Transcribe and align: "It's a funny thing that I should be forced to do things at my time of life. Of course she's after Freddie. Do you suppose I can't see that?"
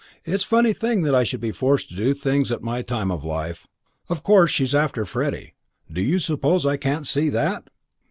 "It's 0.25 0.43
a 0.43 0.47
funny 0.47 0.73
thing 0.73 1.03
that 1.03 1.13
I 1.13 1.21
should 1.23 1.41
be 1.41 1.51
forced 1.51 1.89
to 1.89 1.95
do 1.95 2.15
things 2.15 2.51
at 2.51 2.63
my 2.63 2.81
time 2.81 3.11
of 3.11 3.23
life. 3.23 3.67
Of 4.09 4.23
course 4.23 4.49
she's 4.49 4.73
after 4.73 5.05
Freddie. 5.05 5.53
Do 5.91 6.01
you 6.01 6.17
suppose 6.17 6.65
I 6.65 6.75
can't 6.77 7.05
see 7.05 7.29
that?" 7.29 7.69